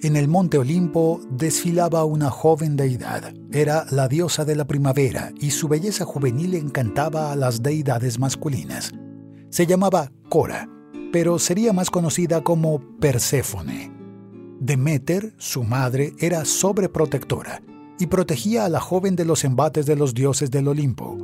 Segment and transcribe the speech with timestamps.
[0.00, 3.34] En el monte Olimpo desfilaba una joven deidad.
[3.50, 8.92] Era la diosa de la primavera y su belleza juvenil encantaba a las deidades masculinas.
[9.50, 10.68] Se llamaba Cora,
[11.12, 13.92] pero sería más conocida como Perséfone.
[14.60, 17.60] Deméter, su madre, era sobreprotectora
[17.98, 21.18] y protegía a la joven de los embates de los dioses del Olimpo.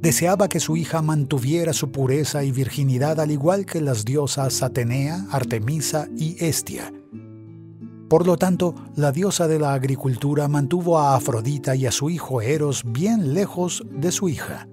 [0.00, 5.26] Deseaba que su hija mantuviera su pureza y virginidad al igual que las diosas Atenea,
[5.32, 6.92] Artemisa y Estia
[8.10, 12.42] por lo tanto, la diosa de la agricultura mantuvo a Afrodita y a su hijo
[12.42, 14.66] Eros bien lejos de su hija.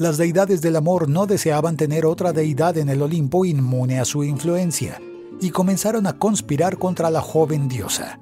[0.00, 4.24] Las deidades del amor no deseaban tener otra deidad en el Olimpo inmune a su
[4.24, 5.00] influencia,
[5.40, 8.18] y comenzaron a conspirar contra la joven diosa.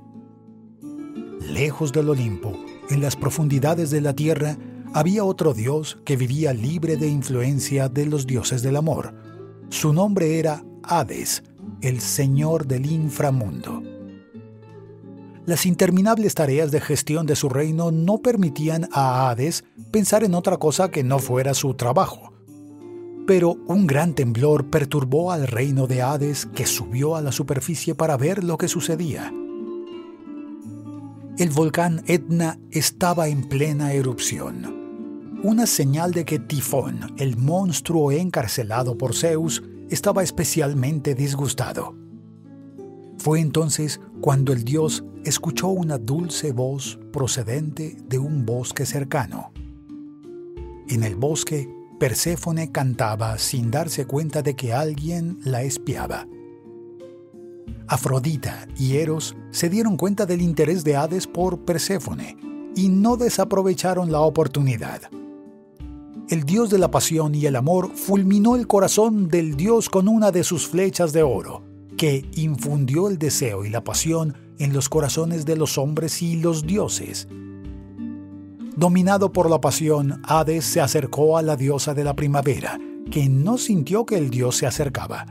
[1.41, 2.53] Lejos del Olimpo,
[2.91, 4.59] en las profundidades de la tierra,
[4.92, 9.14] había otro dios que vivía libre de influencia de los dioses del amor.
[9.70, 11.42] Su nombre era Hades,
[11.84, 13.83] el Señor del inframundo.
[15.45, 20.56] Las interminables tareas de gestión de su reino no permitían a Hades pensar en otra
[20.56, 22.33] cosa que no fuera su trabajo.
[23.27, 28.16] Pero un gran temblor perturbó al reino de Hades que subió a la superficie para
[28.16, 29.31] ver lo que sucedía.
[31.37, 38.97] El volcán Etna estaba en plena erupción, una señal de que Tifón, el monstruo encarcelado
[38.97, 41.95] por Zeus, estaba especialmente disgustado.
[43.19, 49.53] Fue entonces cuando el dios escuchó una dulce voz procedente de un bosque cercano.
[50.89, 51.69] En el bosque,
[51.99, 56.27] Perséfone cantaba sin darse cuenta de que alguien la espiaba.
[57.87, 62.37] Afrodita y Eros se dieron cuenta del interés de Hades por Perséfone
[62.75, 65.03] y no desaprovecharon la oportunidad
[66.30, 70.31] el dios de la pasión y el amor fulminó el corazón del dios con una
[70.31, 71.62] de sus flechas de oro,
[71.97, 76.66] que infundió el deseo y la pasión en los corazones de los hombres y los
[76.66, 77.28] dioses.
[78.77, 82.78] Dominado por la pasión, Hades se acercó a la diosa de la primavera,
[83.10, 85.26] que no sintió que el dios se acercaba.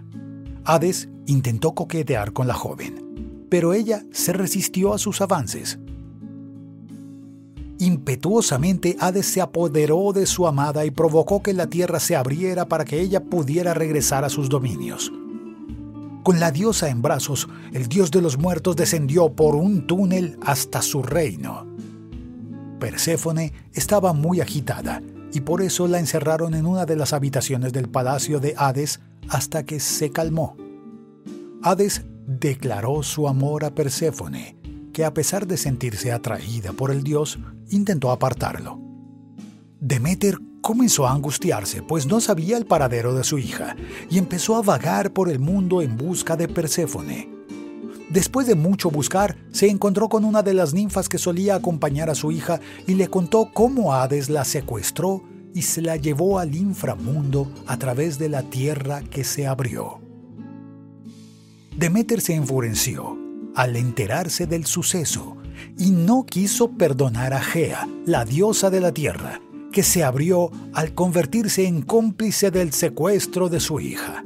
[0.64, 5.80] Hades intentó coquetear con la joven, pero ella se resistió a sus avances.
[7.84, 12.86] Impetuosamente Hades se apoderó de su amada y provocó que la tierra se abriera para
[12.86, 15.12] que ella pudiera regresar a sus dominios.
[16.24, 20.82] Con la diosa en brazos, el dios de los muertos descendió por un túnel hasta
[20.82, 21.68] su reino.
[22.80, 25.02] Perséfone estaba muy agitada
[25.34, 29.66] y por eso la encerraron en una de las habitaciones del palacio de Hades hasta
[29.66, 30.56] que se calmó.
[31.62, 34.56] Hades declaró su amor a Perséfone,
[34.94, 37.40] que a pesar de sentirse atraída por el dios,
[37.70, 38.80] intentó apartarlo.
[39.80, 43.76] Demeter comenzó a angustiarse, pues no sabía el paradero de su hija,
[44.10, 47.30] y empezó a vagar por el mundo en busca de Perséfone.
[48.10, 52.16] Después de mucho buscar, se encontró con una de las ninfas que solía acompañar a
[52.16, 57.52] su hija y le contó cómo Hades la secuestró y se la llevó al inframundo
[57.68, 60.00] a través de la tierra que se abrió.
[61.76, 63.18] Demeter se enfureció
[63.56, 65.43] al enterarse del suceso
[65.78, 69.42] y no quiso perdonar a Gea, la diosa de la tierra,
[69.72, 74.24] que se abrió al convertirse en cómplice del secuestro de su hija.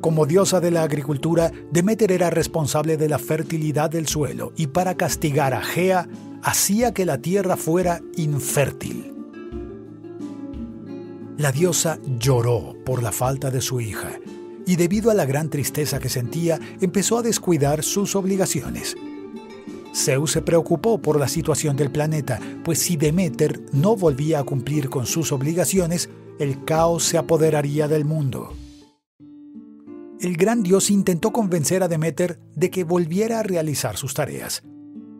[0.00, 4.96] Como diosa de la agricultura, Demeter era responsable de la fertilidad del suelo y para
[4.96, 6.08] castigar a Gea
[6.42, 9.12] hacía que la tierra fuera infértil.
[11.38, 14.18] La diosa lloró por la falta de su hija
[14.66, 18.96] y debido a la gran tristeza que sentía, empezó a descuidar sus obligaciones.
[19.94, 24.90] Zeus se preocupó por la situación del planeta, pues si Demeter no volvía a cumplir
[24.90, 28.52] con sus obligaciones, el caos se apoderaría del mundo.
[30.20, 34.62] El gran dios intentó convencer a Demeter de que volviera a realizar sus tareas,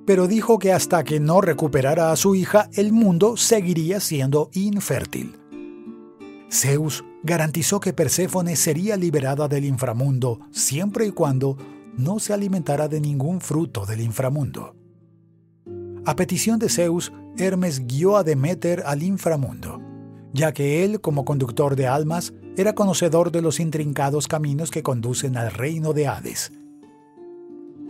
[0.06, 5.36] pero dijo que hasta que no recuperara a su hija, el mundo seguiría siendo infértil.
[6.56, 11.58] Zeus garantizó que Perséfone sería liberada del inframundo siempre y cuando
[11.98, 14.74] no se alimentara de ningún fruto del inframundo.
[16.06, 19.82] A petición de Zeus, Hermes guió a Demeter al inframundo,
[20.32, 25.36] ya que él, como conductor de almas, era conocedor de los intrincados caminos que conducen
[25.36, 26.52] al reino de Hades.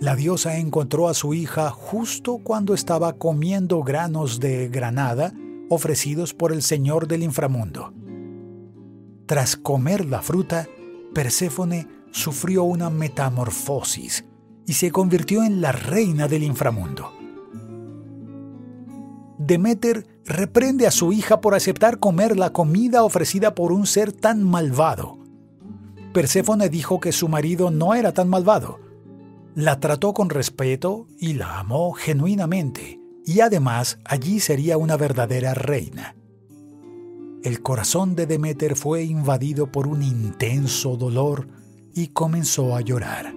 [0.01, 5.33] La diosa encontró a su hija justo cuando estaba comiendo granos de granada
[5.69, 7.93] ofrecidos por el señor del inframundo.
[9.27, 10.69] Tras comer la fruta,
[11.13, 14.25] Perséfone sufrió una metamorfosis
[14.67, 17.13] y se convirtió en la reina del inframundo.
[19.39, 24.43] Demeter reprende a su hija por aceptar comer la comida ofrecida por un ser tan
[24.43, 25.19] malvado.
[26.13, 28.81] Perséfone dijo que su marido no era tan malvado.
[29.55, 36.16] La trató con respeto y la amó genuinamente, y además allí sería una verdadera reina.
[37.47, 41.47] El corazón de Demeter fue invadido por un intenso dolor
[41.95, 43.33] y comenzó a llorar.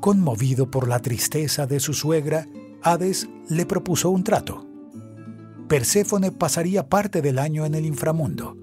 [0.00, 2.48] Conmovido por la tristeza de su suegra,
[2.82, 4.66] Hades le propuso un trato.
[5.68, 8.56] Perséfone pasaría parte del año en el inframundo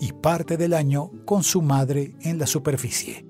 [0.00, 3.26] y parte del año con su madre en la superficie.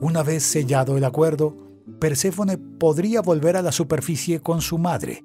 [0.00, 1.56] Una vez sellado el acuerdo,
[1.98, 5.24] Perséfone podría volver a la superficie con su madre.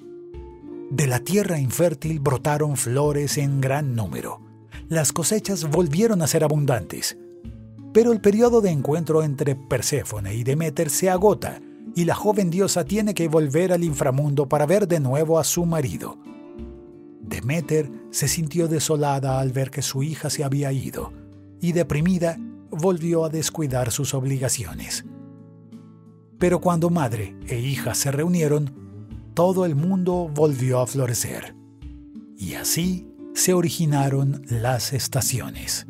[0.91, 4.41] De la tierra infértil brotaron flores en gran número.
[4.89, 7.17] Las cosechas volvieron a ser abundantes.
[7.93, 11.61] Pero el periodo de encuentro entre Perséfone y Demeter se agota
[11.95, 15.65] y la joven diosa tiene que volver al inframundo para ver de nuevo a su
[15.65, 16.17] marido.
[17.21, 21.13] Demeter se sintió desolada al ver que su hija se había ido
[21.61, 22.37] y deprimida
[22.69, 25.05] volvió a descuidar sus obligaciones.
[26.37, 28.70] Pero cuando madre e hija se reunieron,
[29.41, 31.55] todo el mundo volvió a florecer.
[32.37, 35.87] Y así se originaron las estaciones.